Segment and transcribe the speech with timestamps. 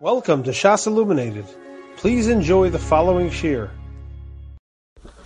[0.00, 1.44] Welcome to Shas Illuminated.
[1.96, 3.68] Please enjoy the following shir.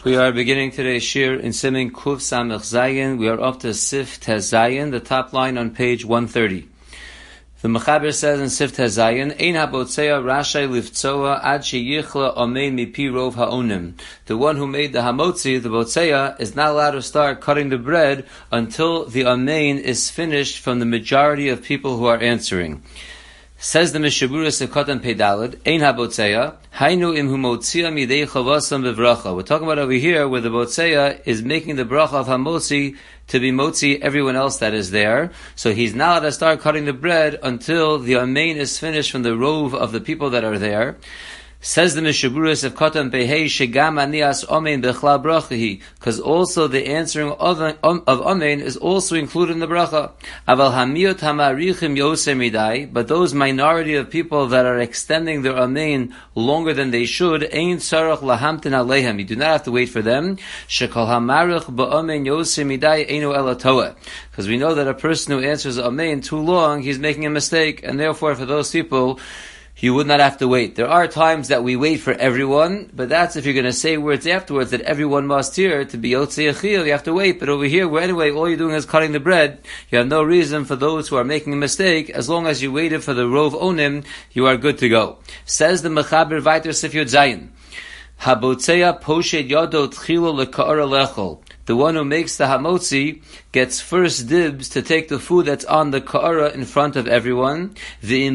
[0.02, 3.19] We are beginning today's shir in Simin Kuf Samech Zayin.
[3.19, 6.66] We are up to Sif Tezayin, the top line on page 130.
[7.61, 13.35] The Mechaber says in Sif Tezayin, Ein habotzea rashai livtzoa ad sheyichla omein mipi rov
[13.35, 13.93] ha'onim.
[14.25, 17.77] The one who made the hamotzi, the botzea, is not allowed to start cutting the
[17.77, 22.83] bread until the amein is finished from the majority of people who are answering.
[23.65, 29.37] Says the Mishaburis of Katan Pedalad, Ein HaBotzeya, Hainu im humotzia midei chavasam bevracha.
[29.37, 32.97] We're talking about over here where the Botzeya is making the bracha of Hamotzi
[33.29, 35.30] to be motzi everyone else that is there.
[35.55, 39.23] So he's not allowed to start cutting the bread until the Amein is finished from
[39.23, 40.97] the rove of the people that are there.
[41.65, 47.30] Says the Mishaburis of Kotam Behei Shegam Anias Omein Bechla Brachahi, because also the answering
[47.30, 50.11] of, um, of Omein is also included in the bracha.
[50.48, 56.12] Aval Hamiot Hamarichim Yosem Midai, but those minority of people that are extending their Omein
[56.35, 59.21] longer than they should, Ein Tzarach Lahamtin Alehem.
[59.21, 60.38] You do not have to wait for them.
[60.66, 63.95] Shekol Hamarich Ba'omein Yosem Midai Einu Elatoa.
[64.33, 67.84] Because we know that a person who answers Omein too long, he's making a mistake,
[67.84, 69.20] and therefore for those people,
[69.83, 70.77] you would not have to wait.
[70.77, 73.97] There are times that we wait for everyone, but that's if you're going to say
[73.97, 77.41] words afterwards that everyone must hear to be Yotzei Achil, you have to wait.
[77.41, 79.58] But over here, where anyway, all you're doing is cutting the bread,
[79.91, 82.11] you have no reason for those who are making a mistake.
[82.11, 85.19] As long as you waited for the Rov Onim, you are good to go.
[85.47, 87.48] Says the Mechaber Viter Sifyot Zayin.
[88.20, 91.42] Habotzeya poshed yodo tchilo leka'ara lechol.
[91.66, 95.91] The one who makes the hamotzi gets first dibs to take the food that's on
[95.91, 97.77] the ka'ara in front of everyone.
[98.02, 98.27] The.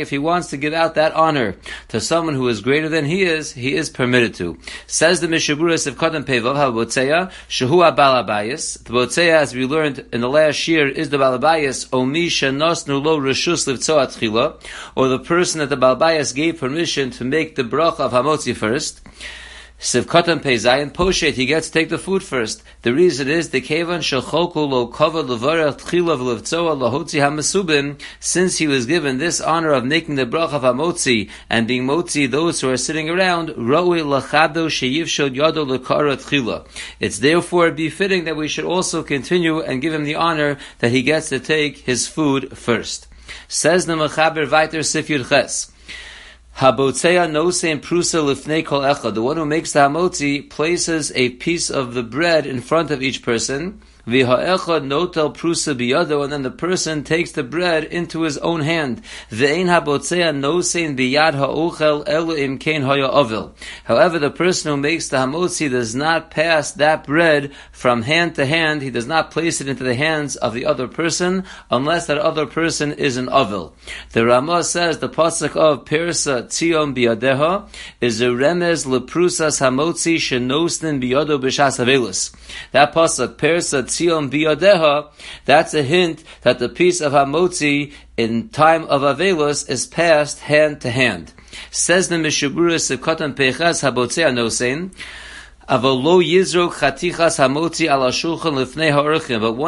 [0.00, 1.56] If he wants to give out that honor
[1.88, 4.58] to someone who is greater than he is, he is permitted to.
[4.86, 8.84] Says the Mishaburis of Kadam Pevav Habotzeya Shehu Balabayas.
[8.84, 13.18] The Botzeya, as we learned in the last year, is the Balabayas Omisha Nosnu Lo
[13.18, 14.08] Rishus Livtzoat
[14.94, 19.00] or the person that the Balabayas gave permission to make the bracha of hamotzi first.
[19.80, 22.64] Sivkatan Peizayin Poshet, he gets to take the food first.
[22.82, 28.66] The reason is the Kevan Shalchoku Lo Kava Levarach Tchilav Levtzoa Lahotzi Hamasubin, since he
[28.66, 32.68] was given this honor of making the brach of Hamotzi and being Motzi those who
[32.70, 36.66] are sitting around, Roi Lachado Sheyiv Shod Yado Lekara Tchila.
[36.98, 41.02] It's therefore befitting that we should also continue and give him the honor that he
[41.02, 43.06] gets to take his food first.
[43.46, 45.70] Says the Mechaber Viter Sifyud Ches.
[46.58, 49.14] Habotzeya nosein prusa lifnei kol echad.
[49.14, 53.00] The one who makes the hamotzi places a piece of the bread in front of
[53.00, 53.80] each person.
[54.08, 59.02] V'ha'echad notel prusa biyado, and then the person takes the bread into his own hand.
[59.30, 63.52] Ve'ein habotzea nosein biyad ha'ochel elu im kein ovil.
[63.84, 68.46] However, the person who makes the hamotzi does not pass that bread from hand to
[68.46, 68.80] hand.
[68.80, 72.46] He does not place it into the hands of the other person unless that other
[72.46, 73.72] person is an ovil.
[74.12, 77.68] The Ramah says the pasuk of Persa tzion biyadeha
[78.00, 81.78] is a remez leprusas hamotzi shenosnin biyado b'shas.
[82.72, 85.10] That pasuk Persa biyadeha,
[85.44, 90.80] that's a hint that the piece of hamotzi in time of avelus is passed hand
[90.80, 91.32] to hand.
[91.70, 92.16] Says the
[93.34, 94.92] Pechas Habotzea Nosein,
[95.70, 96.22] But one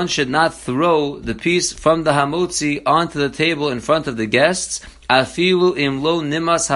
[0.06, 4.24] should not throw the piece from the hamotzi onto the table in front of the
[4.24, 4.80] guests.
[5.10, 6.70] Afilu im lo nimas.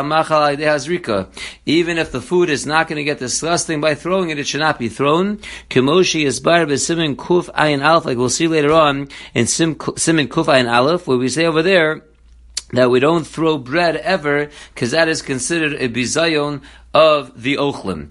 [1.65, 4.61] Even if the food is not going to get disgusting by throwing it, it should
[4.61, 5.39] not be thrown.
[5.71, 10.29] Kemoshi is bar b'simin kuf ayin aleph, like we'll see later on in Sim, simin
[10.29, 12.03] kuf ayin aleph, where we say over there
[12.73, 16.61] that we don't throw bread ever, because that is considered a bizayon
[16.93, 18.11] of the ochlim.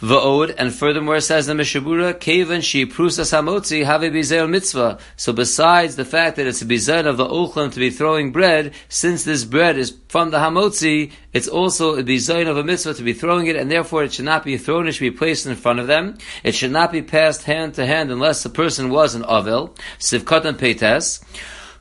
[0.00, 4.98] Va'od, and furthermore says the Mishabura, Kavan she prusas hamotzi have a bizayon mitzvah.
[5.16, 8.74] So besides the fact that it's a bizayon of the ochlim to be throwing bread,
[8.88, 13.02] since this bread is from the hamotzi, it's also a bizayon of a mitzvah to
[13.02, 15.54] be throwing it, and therefore it should not be thrown, it should be placed in
[15.54, 16.18] front of them.
[16.42, 19.76] It should not be passed hand to hand unless the person was an avil.
[19.98, 20.58] Sivkot and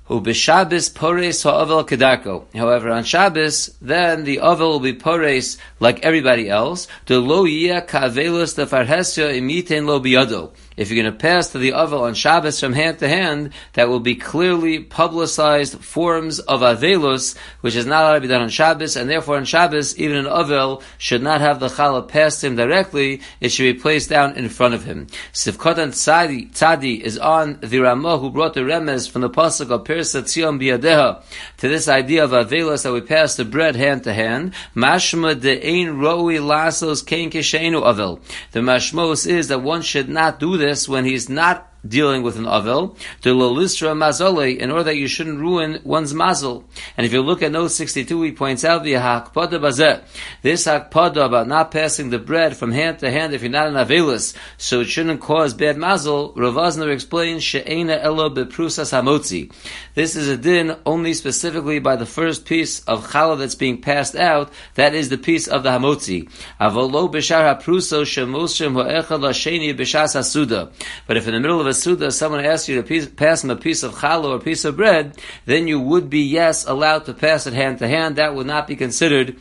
[0.07, 0.23] peites.
[0.23, 2.45] Ubishabis pores ha'avel kedarko.
[2.55, 6.87] However, on Shabbos, then the ovel will be pores like everybody else.
[7.05, 10.51] The lo yia ka'avelus the farhesya imiten lo biyado.
[10.75, 13.89] If you're going to pass to the ovel on Shabbos from hand to hand, that
[13.89, 18.49] will be clearly publicized forms of avelus, which is not allowed to be done on
[18.49, 22.55] Shabbos, and therefore on Shabbos, even an ovel should not have the challah passed him
[22.55, 25.07] directly, it should be placed down in front of him.
[25.31, 29.83] Sivkotan tzadi, tzadi is on the Ramah who brought the remez from the pasuk of
[29.83, 31.23] Pirsa Tzion Biyadeha
[31.57, 34.53] to this idea of avelus that we pass the bread hand to hand.
[34.75, 38.19] Mashma de ein roi lasos kein kisheinu ovel.
[38.51, 42.45] The mashmos is that one should not do this when he's not dealing with an
[42.45, 46.63] avel, to lolistra mazole, in order that you shouldn't ruin one's mazel.
[46.97, 50.01] And if you look at note 62, he points out the hakpada bazeh.
[50.41, 53.73] This hakpada about not passing the bread from hand to hand if you're not an
[53.73, 56.33] avelus, so it shouldn't cause bad mazel.
[56.33, 59.51] Ravazner explains she'ena elo beprusas hamotzi.
[59.95, 64.15] This is a din only specifically by the first piece of challah that's being passed
[64.15, 64.51] out.
[64.75, 66.29] That is the piece of the hamotzi.
[66.59, 70.71] Avolo b'shar hapruso shemoshem ho'echad lasheni b'shas hasuda.
[71.07, 73.49] But if in the middle of a suda someone asks you to piece, pass him
[73.49, 77.05] a piece of challah or a piece of bread, then you would be yes allowed
[77.05, 78.15] to pass it hand to hand.
[78.15, 79.37] That would not be considered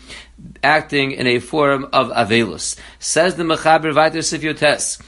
[0.63, 2.79] acting in a form of avelus.
[2.99, 5.01] Says the Mechaber Vaitis Sifyotes.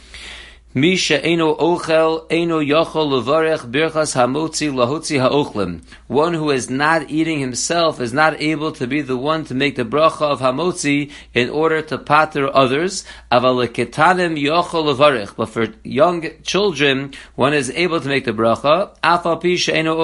[0.76, 5.84] Misha eno ochel eno yochol levarech birchas hamotzi lahotzi haochlim.
[6.08, 9.76] One who is not eating himself is not able to be the one to make
[9.76, 13.04] the bracha of hamotzi in order to pater others.
[13.30, 15.36] Aval ketanim yochol levarech.
[15.36, 18.98] But for young children, one is able to make the bracha.
[18.98, 19.94] Afal pisha eno.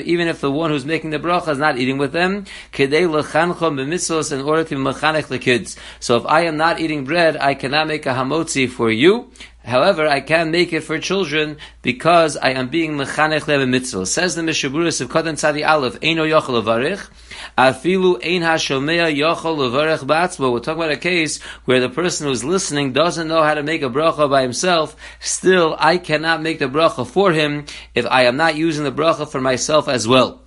[0.00, 3.76] Even if the one who's making the bracha is not eating with them, kedei lechanchom
[3.76, 5.76] b'mitzvos in order to mechanech the kids.
[6.00, 9.30] So if I am not eating bread, I cannot make a hamotzi for you.
[9.64, 14.06] However, I can make it for children because I am being mechanech lebe mitzvah.
[14.06, 17.08] Says the Mishaburis of Kodan Tzadi Aleph, Eino yochel levarich,
[17.56, 20.52] afilu ein hashomea yochel levarich ba'atzmo.
[20.52, 23.82] We're talking about a case where the person who's listening doesn't know how to make
[23.82, 24.96] a bracha by himself.
[25.20, 29.30] Still, I cannot make the bracha for him if I am not using the bracha
[29.30, 30.40] for myself as well.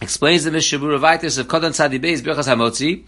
[0.00, 3.04] Explains the Mishabur of of Kodan Tzadi Beis Birchas Hamotzi.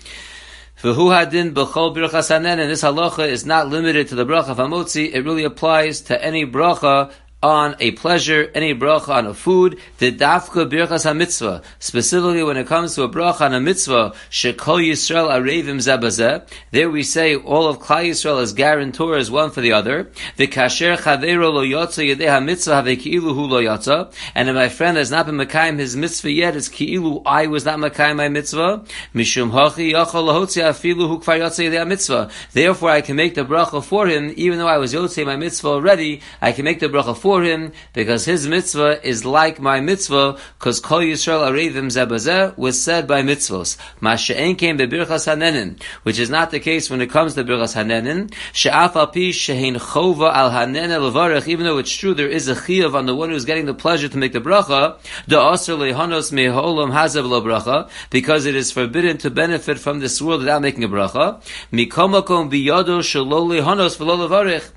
[0.83, 4.59] V'hu hadin b'chol birchas hanen, and this halacha is not limited to the bracha of
[4.59, 5.11] hamotzi.
[5.11, 7.11] It really applies to any bracha
[7.43, 11.63] on a pleasure, any bracha on a food, the dafka birchas mitzvah.
[11.79, 16.49] Specifically, when it comes to a bracha on a mitzvah, shekol Yisrael arevim zabazeh.
[16.71, 20.11] There we say all of Klal Yisrael is guarantors one for the other.
[20.37, 24.13] The kasher chavero lo yotza yedei mitzvah have ki'ilu hu lo yotza.
[24.35, 27.67] And if my friend has not been mekayim his mitzvah yet, it's ki'ilu I was
[27.67, 28.83] not mekayim my mitzvah.
[29.15, 32.31] Mishum hachi yachol lahotzi afilu hu kvar yotza yedei mitzvah.
[32.55, 35.69] Therefore, I can make the bracha for him, even though I was yotze my mitzvah
[35.69, 36.23] already.
[36.41, 40.81] I can make the bracha for him because his mitzvah is like my mitzvah because
[40.81, 43.77] Kol Yisrael Arevim Zebazeh was said by mitzvos.
[44.01, 48.33] Masha'en came bebirchas hanenin, which is not the case when it comes to birchas hanenin.
[48.53, 52.55] She'af al pi shehin chova al hanen levarech, even though it's true there is a
[52.55, 56.33] chiyuv on the one who's getting the pleasure to make the bracha, the aser lehanos
[56.33, 60.85] meholam hazav lo bracha, because it is forbidden to benefit from this world without making
[60.85, 61.43] a bracha.
[61.73, 64.71] Mikomakom biyado shelo lehanos v'lo levarech.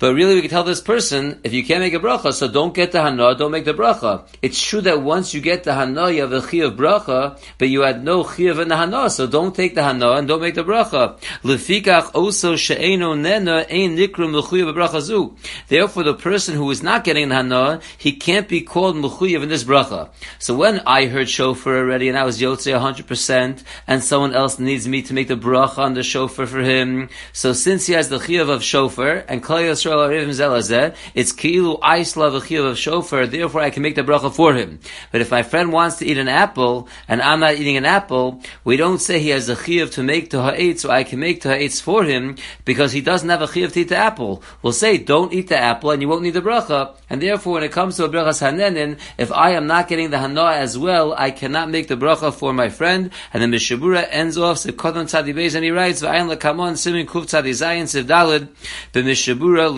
[0.00, 2.72] But really, we can tell this person, if you can't make a bracha, so don't
[2.74, 4.26] get the hana, don't make the bracha.
[4.40, 7.68] It's true that once you get the hana, you have a chi of bracha, but
[7.68, 10.54] you had no chi of the hana, so don't take the hana and don't make
[10.54, 11.18] the bracha.
[11.42, 14.32] Lefikach she'eno nena ein nikrum
[14.72, 15.36] bracha zu.
[15.68, 19.50] Therefore, the person who is not getting the hana, he can't be called mechuyev in
[19.50, 20.08] this bracha.
[20.38, 24.88] So when I heard shofar already and I was yotze 100%, and someone else needs
[24.88, 28.18] me to make the bracha on the shofar for him, so since he has the
[28.18, 33.94] chi of shofar, and Klal it's kilu aisla v'chiv of shofar, therefore I can make
[33.94, 34.80] the bracha for him.
[35.12, 38.42] But if my friend wants to eat an apple, and I'm not eating an apple,
[38.64, 41.42] we don't say he has a chiv to make to ha'etz, so I can make
[41.42, 44.42] to ha'etz for him, because he doesn't have a chiv to eat the apple.
[44.62, 46.94] We'll say, don't eat the apple, and you won't need the bracha.
[47.08, 50.18] And therefore, when it comes to a brachas hanenin, if I am not getting the
[50.18, 53.10] hana as well, I cannot make the bracha for my friend.
[53.32, 57.24] And then Mishabura ends off, Sekodon Tzadi Beis, and he writes, V'ayin lekamon simin kuf
[57.24, 58.06] tzadi zayin siv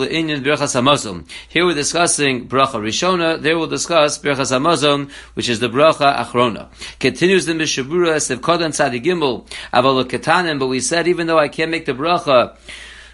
[0.07, 1.27] dalid, b'mishabura hamazon.
[1.49, 3.41] Here we're discussing bracha rishona.
[3.41, 6.69] There we'll discuss brachas hamazon, which is the bracha achrona.
[6.99, 10.59] Continues the mishabura sevkodan tzadi gimel aval ketanim.
[10.59, 12.55] But we said even though I can't make the bracha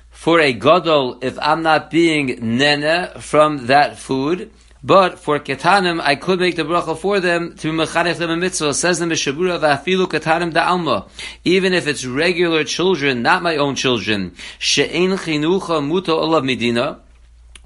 [0.10, 4.51] for a gadol if I'm not being nene from that food.
[4.82, 8.74] But for ketanim, I could make the bracha for them to mechanech them a mitzvah.
[8.74, 11.08] Says the Mishabura v'afilu ketanim alma.
[11.44, 17.00] Even if it's regular children, not my own children, she'en chinucha muto olav medina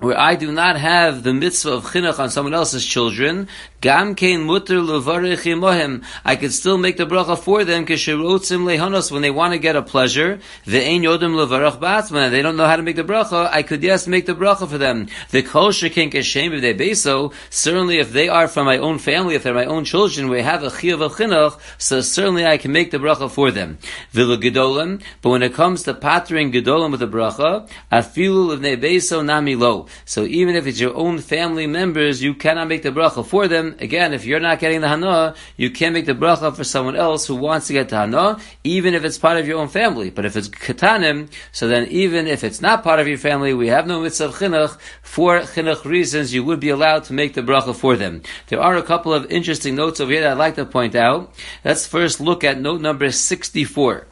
[0.03, 3.48] where I do not have the mitzvah of chinuch on someone else's children,
[3.79, 9.12] gam kein mutter levarich imohem, I could still make the bracha for them, kishirotzim lehanos,
[9.12, 12.75] when they want to get a pleasure, ve'ein yodim levarach batman, they don't know how
[12.75, 15.07] to make the bracha, I could yes make the bracha for them.
[15.31, 19.36] The kol shekin kashem if they beso, certainly if they are from my own family,
[19.36, 22.74] if they're my own children, we have a chiyav of chinuch, so certainly I can
[22.74, 23.77] make the bracha for them.
[24.12, 29.24] Vila gedolim, but when it comes to patering gedolim with the bracha, afilu levnei beso
[29.24, 33.25] nami lo, So even if it's your own family members, you cannot make the bracha
[33.25, 33.75] for them.
[33.79, 37.25] Again, if you're not getting the hana, you can't make the bracha for someone else
[37.27, 40.09] who wants to get the hana, even if it's part of your own family.
[40.09, 43.67] But if it's katanim, so then even if it's not part of your family, we
[43.67, 44.77] have no mitzvah chinuch.
[45.01, 48.21] For chinuch reasons, you would be allowed to make the bracha for them.
[48.47, 51.33] There are a couple of interesting notes over here that I'd like to point out.
[51.63, 54.07] Let's first look at note number 64.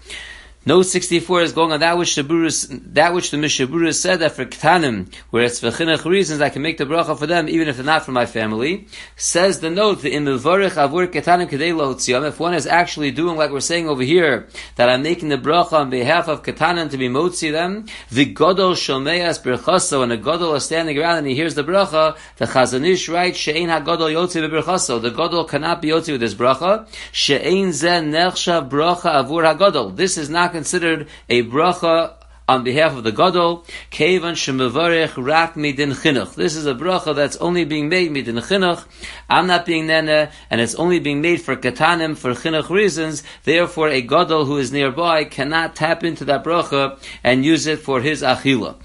[0.64, 4.34] Note 64 is going on that which the Burus, that which the Mishabura said that
[4.34, 7.68] for Ktanim, where it's for chinuch reasons, I can make the bracha for them, even
[7.68, 8.88] if they're not from my family.
[9.16, 13.50] Says the note, in the Imilvarich Avur Ketanim Lohotziam, if one is actually doing like
[13.50, 17.10] we're saying over here, that I'm making the bracha on behalf of Ketanim to be
[17.10, 21.56] motzi them, the Godol Shomeas Berchaso, and a Godol is standing around and he hears
[21.56, 26.12] the bracha, the Chazon Ish writes, She'ein HaGodol Yotzi Berchaso, the Godol cannot be Yotzi
[26.12, 29.96] with his bracha, She'ein Zen Nechsha Bracha Avur HaGodol.
[29.96, 32.14] This is not considered a bracha
[32.48, 33.66] on behalf of the gadol.
[33.92, 36.36] Kevan shemavarech rak midin chinuch.
[36.36, 38.84] This is a bracha that's only being made midin chinuch.
[39.30, 43.24] I'm not being nene, and it's only being made for katanim for chinuch reasons.
[43.44, 48.02] Therefore, a gadol who is nearby cannot tap into that bracha and use it for
[48.02, 48.76] his achila.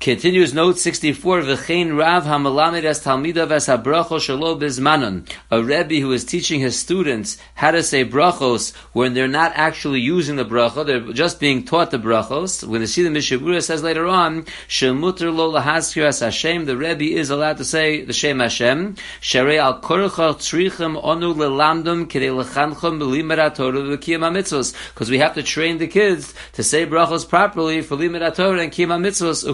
[0.00, 5.30] Continues note 64, V'chein Rav HaMalamed as Talmidav as HaBracho Shalo Bizmanon.
[5.50, 10.00] A Rebbe who is teaching his students how to say brachos when they're not actually
[10.00, 12.66] using the bracha, they're just being taught the brachos.
[12.66, 17.04] When they see the Mishabura says later on, Shemuter Lo Lahaskir as Hashem, the Rebbe
[17.04, 18.94] is allowed to say the Shem Hashem.
[19.20, 24.74] Sherei Al Korcha Tzrichem Onu Lelamdum Kidei Lechanchem B'limerat Torah V'kiyam HaMitzvos.
[24.94, 28.72] Because we have to train the kids to say brachos properly for Limerat Torah and
[28.72, 29.46] Kiyam HaMitzvos.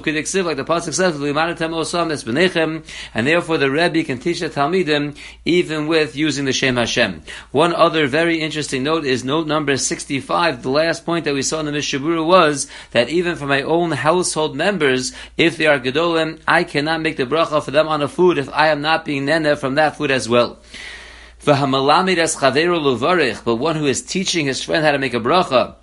[0.45, 1.16] Like the pasuk says,
[3.14, 7.23] and therefore the Rebbe can teach the Talmidim even with using the Shem Hashem.
[7.52, 10.62] One other very interesting note is note number 65.
[10.62, 13.93] The last point that we saw in the Mishabura was that even for my own
[13.93, 18.09] household members, if they are Gedolim, I cannot make the bracha for them on a
[18.09, 20.59] food if I am not being nene from that food as well.
[21.45, 25.76] But one who is teaching his friend how to make a bracha,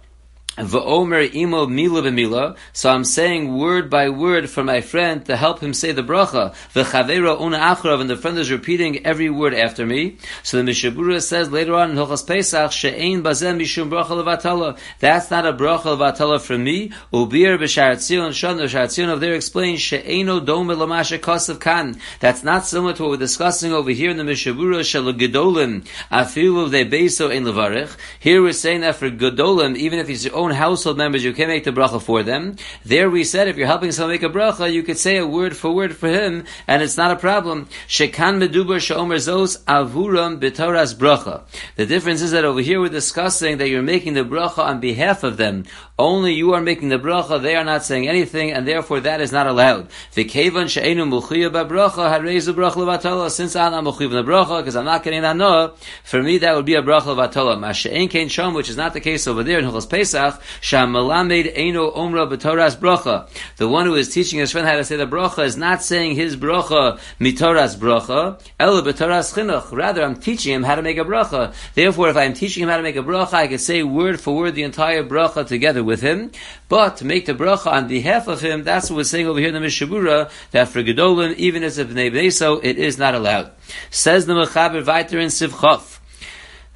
[0.58, 2.56] V'omer imo mila b'mila.
[2.74, 6.54] So I'm saying word by word for my friend to help him say the bracha.
[6.76, 10.18] V'chavera una achrav, and the friend is repeating every word after me.
[10.44, 14.78] So the Mishabura says later on in Hilchas Pesach, she'ein bazem mishum bracha levatala.
[15.00, 16.90] That's not a bracha levatala from me.
[17.12, 22.00] Ubir b'sharat zion, shon the of there explains she'eino dome lamasha kosav kan.
[22.20, 26.86] That's not similar to what we're discussing over here in the Mishabura, shalagedolim, afilu de
[26.86, 27.96] beso in levarich.
[28.20, 31.64] Here we're saying that for gedolim, even if he's own household members, you can make
[31.64, 32.58] the bracha for them.
[32.84, 35.56] There we said if you're helping someone make a bracha, you could say a word
[35.56, 37.68] for word for him, and it's not a problem.
[37.88, 41.44] Shekan meduber sheomer zos avuram b'toras bracha.
[41.76, 45.24] The difference is that over here we're discussing that you're making the bracha on behalf
[45.24, 45.66] of them.
[46.00, 49.32] Only you are making the bracha, they are not saying anything, and therefore that is
[49.32, 49.90] not allowed.
[50.16, 53.30] V'kevan she'enu muchiya b'bracha harezu bracha levatala.
[53.30, 55.74] Since I'm not muchiya because I'm not getting that no,
[56.04, 57.60] for me that would be a bracha levatala.
[57.60, 61.96] Masha'en kein shom, which is not the case over there in Hilchos Pesach, Shamalamed Eino
[61.96, 63.30] Omra B'Toras Bracha.
[63.58, 66.16] The one who is teaching his friend how to say the bracha is not saying
[66.16, 69.72] his bracha mitoras bracha, ela b'toras chinuch.
[69.72, 71.54] Rather, I'm teaching him how to make a bracha.
[71.76, 74.36] Therefore, if I'm teaching him how to make a bracha, I can say word for
[74.36, 76.32] word the entire bracha together with him.
[76.70, 79.50] But to make the bracha on behalf of him, that's what we're saying over here
[79.50, 83.52] in the Mishabura, that for Gedolim, even as a Bnei Beso, it is not allowed.
[83.90, 86.00] Says the Mechaber Viter in Sivchov.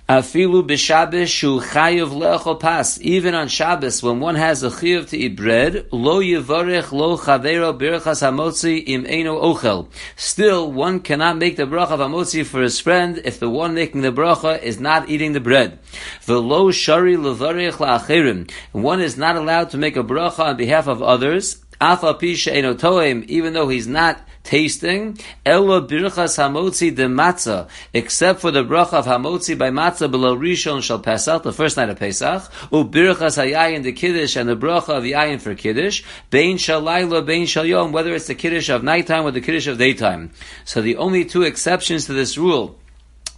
[0.07, 2.97] Afilu b'Shabbos shu chayav le'achol pas.
[3.01, 7.77] Even on Shabbos, when one has a chayav to eat bread, lo yivarech lo chavero
[7.77, 9.89] birchas hamotzi im eno ochel.
[10.15, 13.99] Still, one cannot make the bracha of hamotzi for his friend if the one making
[13.99, 15.77] the bracha is not eating the bread.
[16.25, 18.49] V'lo shari levarech la'acherim.
[18.71, 21.61] One is not allowed to make a bracha on behalf of others.
[21.79, 29.05] Even though he's not tasting, ella birchas hamotzi de matzah, except for the bracha of
[29.05, 33.83] hamotzi by matzah below rishon shall Pesach, the first night of Pesach, u birchas hayayin
[33.83, 38.27] the kiddush and the bracha of yayin for kiddush, bein shalayla, bein shalyom, whether it's
[38.27, 40.31] the kiddush of nighttime or the kiddush of daytime.
[40.63, 42.79] So the only two exceptions to this rule,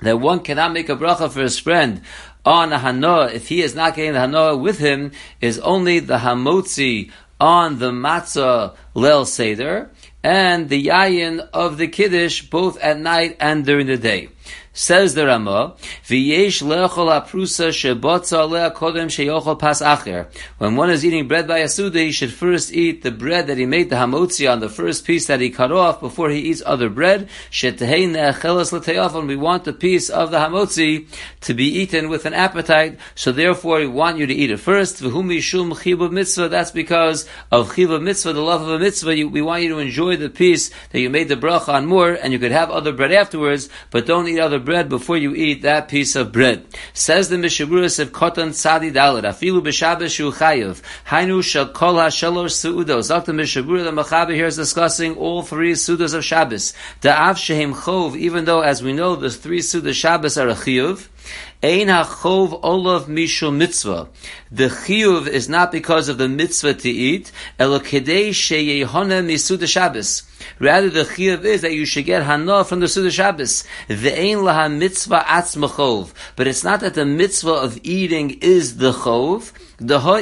[0.01, 2.01] that one cannot make a bracha for his friend
[2.45, 5.11] on a hanoah if he is not getting the hanoah with him,
[5.41, 9.89] is only the hamotzi on the matzah lel seder,
[10.23, 14.29] and the yayin of the kiddush both at night and during the day.
[14.79, 15.75] Says the Ramah,
[16.07, 20.27] V'yesh lechol aprusa shebotza kodem sheyochol pas acher.
[20.57, 23.57] When one is eating bread by a Suda, he should first eat the bread that
[23.57, 26.63] he made the hamotzi on the first piece that he cut off before he eats
[26.65, 27.27] other bread.
[27.61, 31.07] We want the piece of the hamotzi
[31.41, 35.03] to be eaten with an appetite, so therefore we want you to eat it first.
[35.03, 36.47] V'hum mishum chibuv mitzvah.
[36.47, 39.13] That's because of chibuv mitzvah, the love of a mitzvah.
[39.13, 42.11] You, we want you to enjoy the piece that you made the bracha on more,
[42.11, 45.63] and you could have other bread afterwards, but don't eat other bread before you eat
[45.63, 46.65] that piece of bread.
[46.93, 52.53] Says the Mishaburis of Kotan Tzadi Dalit, Afilu b'Shabbos shu chayiv, Hainu shal kol ha-shalosh
[52.53, 53.09] su'udos.
[53.09, 53.33] Dr.
[53.33, 56.73] Mishabura, the Mechaber here is discussing all three sudas of Shabbos.
[57.01, 61.07] Da'af shehem chov, even though, as we know, the three sudas Shabbos are a chiyuv,
[61.61, 64.07] Ein hachov olav mishul mitzvah.
[64.51, 70.28] The chiyuv is not because of the mitzvah to eat, elo kedei sheyehona misuda Shabbos.
[70.59, 73.63] Rather, the chiyuv is that you should get hana from the Suda Shabbos.
[73.87, 76.11] The ein laha mitzvah atzmachov.
[76.35, 79.51] But it's not that the mitzvah of eating is the chov.
[79.79, 80.17] Because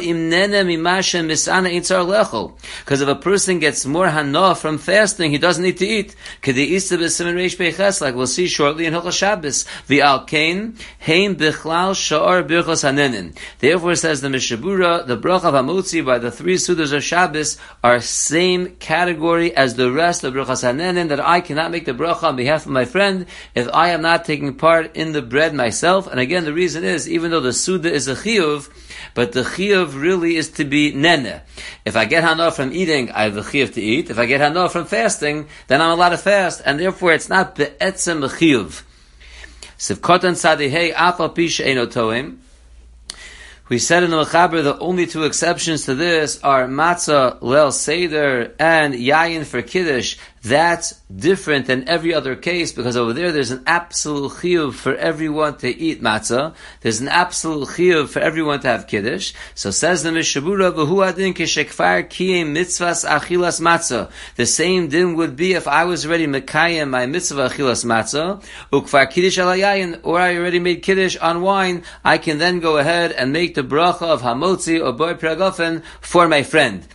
[3.02, 6.16] if a person gets more hana from fasting, he doesn't need to eat.
[6.46, 9.66] Like we'll see shortly in Hilchah Shabbos.
[13.60, 18.00] Therefore, says the Mishabura, the bracha of Hamotzi by the three sudas of Shabbos are
[18.00, 22.66] same category as the rest brachas hanenin, that I cannot make the bracha on behalf
[22.66, 26.08] of my friend if I am not taking part in the bread myself.
[26.08, 28.70] And again, the reason is, even though the suda is a chiyuv,
[29.14, 31.42] but the chiyuv really is to be nene.
[31.86, 34.10] If I get hana from eating, I have the chiyuv to eat.
[34.10, 37.56] If I get hana from fasting, then I'm allowed to fast, and therefore it's not
[37.56, 38.84] be'etzem a chiyuv.
[39.78, 42.38] Sivkotan sadihei afal pisha enotoim.
[43.70, 48.54] We said in the Mechaber the only two exceptions to this are matzah lel seder
[48.58, 50.16] and yayin for kiddush.
[50.48, 55.58] That's different than every other case because over there there's an absolute chiyuv for everyone
[55.58, 56.56] to eat matzah.
[56.80, 59.34] There's an absolute chiyuv for everyone to have kiddush.
[59.56, 64.10] So says the Mishabura, v'hu adin kishekfar kiyem mitzvahs achilas matzah.
[64.38, 69.12] The same din would be if I was already mekayem my mitzvah achilas matzah, ukfar
[69.12, 73.34] kiddush alayayin, or I already made kiddush on wine, I can then go ahead and
[73.34, 76.88] make the bracha of hamotzi or boy pragofen for my friend.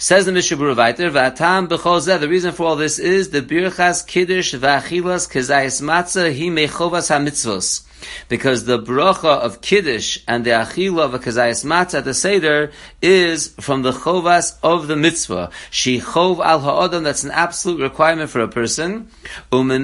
[0.00, 4.54] Says the Mishabura Viter, V'atam b'chol The reason for all this is the birchas kiddush
[4.54, 7.84] v'achilas kezayis matzah hi mechovas hamitzvos.
[8.28, 12.70] Because the bracha of kiddush and the achila of a kezayis matzah at the seder
[13.02, 15.50] is from the chovas of the mitzvah.
[15.68, 19.10] She chov al ha'odam, that's an absolute requirement for a person.
[19.50, 19.80] And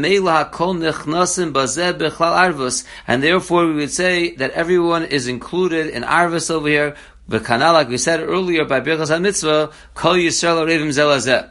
[3.24, 6.94] therefore we would say that everyone is included in arvus over here,
[7.28, 11.48] the kanal, like we said earlier, by Birchas HaMitzvah, Kol Yisrael Revim Zelazeh.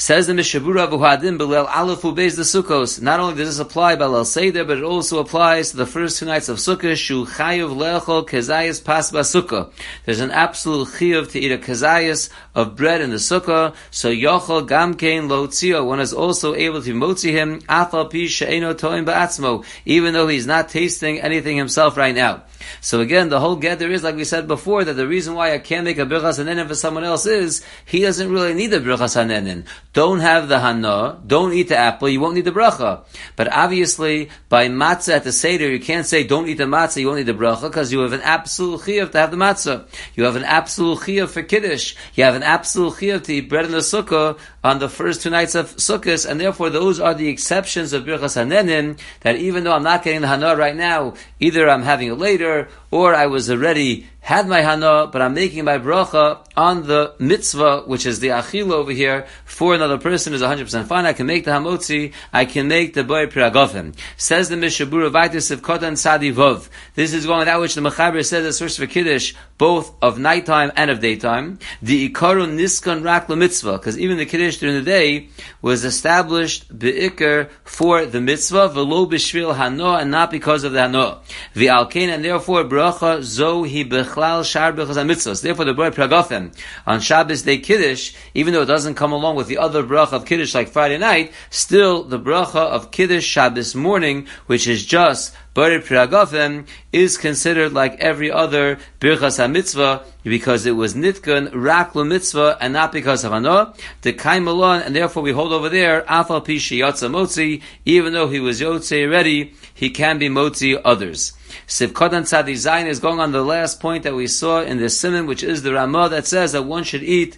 [0.00, 3.02] Says the Mishabura Buhadim Belel Aleph Ubeis the Sukkos.
[3.02, 6.20] Not only does this apply by Lel Seder, but it also applies to the first
[6.20, 6.94] two nights of Sukkah.
[6.94, 9.72] Shu Chayav Lechol Kezayis Pas Sukkah.
[10.04, 13.74] There's an absolute chiyuv to eat a kezayis of bread in the Sukkah.
[13.90, 15.84] So Yochel Gamkein Lo Tzio.
[15.84, 20.46] One is also able to motzi him Afal Pi She'eno Toim Ba'atzmo, even though he's
[20.46, 22.44] not tasting anything himself right now.
[22.80, 25.54] So again, the whole get there is, like we said before, that the reason why
[25.54, 28.80] I can't make a birchas hanenin for someone else is he doesn't really need a
[28.80, 29.66] birchas hanenin.
[29.98, 33.02] Don't have the hana, don't eat the apple, you won't need the bracha.
[33.34, 37.08] But obviously, by matzah at the seder, you can't say don't eat the matzah, you
[37.08, 39.88] won't need the bracha, because you have an absolute chiyuv to have the matzah.
[40.14, 41.96] You have an absolute chiyuv for kiddush.
[42.14, 45.30] You have an absolute chiyuv to eat bread in the sukkah on the first two
[45.30, 48.98] nights of sukkahs, and therefore those are the exceptions of birchas hanenin.
[49.20, 52.68] That even though I'm not getting the hana right now, either I'm having it later
[52.90, 57.84] or I was already had my hana, but I'm making my bracha on the mitzvah,
[57.86, 61.06] which is the achila over here, for another person is 100% fine.
[61.06, 63.94] I can make the hamotzi, I can make the boy priagofim.
[64.16, 66.68] Says the Mishabura Vaitis of Kotan Sadi Vov.
[66.94, 70.72] This is going that which the Mechaber says as source for Kiddush, both of nighttime
[70.76, 71.58] and of daytime.
[71.80, 75.28] The Ikaru Niskan Rak mitzvah, because even the Kiddush during the day
[75.60, 81.18] was established be'ikr for the mitzvah, velo b'shvil hano, and not because of the hano.
[81.54, 85.42] The alkain, and therefore bracha zo hi bechlal shar b'chaz mitzvahs.
[85.42, 86.56] Therefore the boy pragofim
[86.86, 90.24] on Shabbos day Kiddush, even though it doesn't come along with the other bracha of
[90.24, 95.80] Kiddush like Friday night, still the bracha of Kiddush Shabbos morning, which is just Bari
[95.80, 102.72] Piragofim is considered like every other Birchas HaMitzvah because it was Nitkan, Raklu Mitzvah, and
[102.72, 103.76] not because of Hanoah.
[104.02, 108.60] The Kaimalon, and therefore we hold over there, Afal Pishi Motzi, even though he was
[108.60, 111.32] Yotze already, he can be Motzi others.
[111.66, 115.26] Sivkodan Tzadi Zayin is going on the last point that we saw in the Simon,
[115.26, 117.36] which is the Ramah that says that one should eat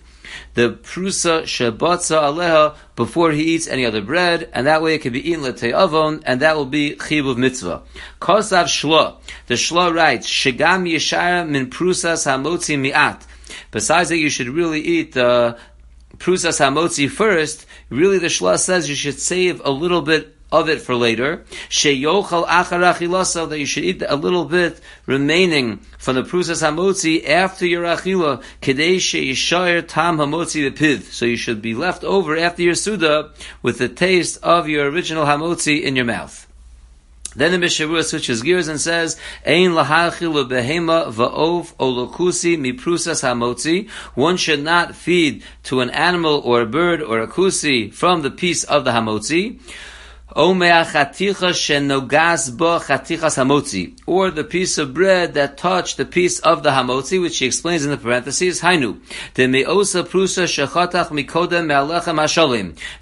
[0.55, 5.13] the prusa shebotza aleha before he eats any other bread, and that way it can
[5.13, 7.83] be eaten letei avon, and that will be chiv mitzvah.
[8.21, 9.17] Kosav shlo.
[9.47, 13.27] The shlo writes, shegam yeshara min prusas hamotzi mi'at.
[13.71, 15.59] Besides that, you should really eat the uh,
[16.19, 17.67] prusas hamotzi first.
[17.89, 21.45] Really, the shla says you should save a little bit of it for later.
[21.69, 27.67] Sheyochal achar that you should eat a little bit remaining from the prusas hamotzi after
[27.67, 28.43] your achila.
[28.61, 31.13] Kedei sheyishayir tam hamotzi the piv.
[31.13, 33.31] So you should be left over after your suda
[33.63, 36.47] with the taste of your original hamotzi in your mouth.
[37.37, 43.89] Then the Mishavua switches gears and says, Ein lahachilu behema va'ov olokusi miprusas hamotzi.
[44.17, 48.33] One should not feed to an animal or a bird or a kusi from the
[48.33, 49.61] piece of the hamotzi.
[54.07, 57.85] Or the piece of bread that touched the piece of the hamotzi, which he explains
[57.85, 59.01] in the parentheses, Hainu.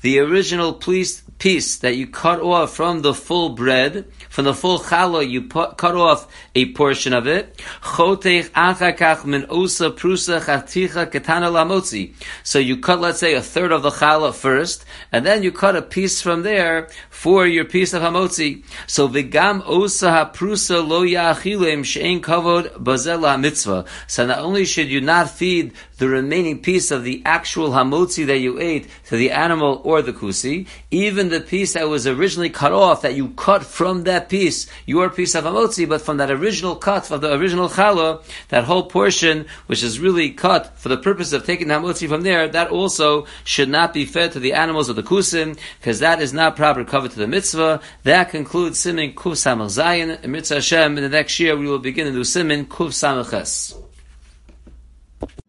[0.02, 4.79] The original piece, piece that you cut off from the full bread, from the full
[4.79, 7.61] challah, you put, cut off a portion of it.
[12.42, 15.77] So you cut, let's say, a third of the challah first, and then you cut
[15.77, 18.64] a piece from there for your piece of hamotzi.
[18.87, 20.33] So v'gam osa
[20.83, 21.03] lo
[22.20, 23.85] kavod mitzvah.
[24.07, 28.38] So not only should you not feed the remaining piece of the actual hamotzi that
[28.38, 32.72] you ate to the animal or the kusi, even the piece that was originally cut
[32.72, 36.76] off, that you cut from that piece, your piece of hamotzi, but from that original
[36.76, 41.32] cut of the original challah, that whole portion, which is really cut for the purpose
[41.32, 44.88] of taking the hamotzi from there, that also should not be fed to the animals
[44.88, 47.80] of the kusim, because that is not proper cover to the mitzvah.
[48.04, 50.22] That concludes Simin Kuf Samach Zayin.
[50.22, 53.30] In Mitzvah Hashem, in the next year we will begin to do Simin Kuf Samach
[53.30, 53.88] Ches.